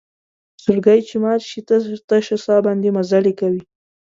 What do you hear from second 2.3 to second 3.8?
سا باندې مزلې کوي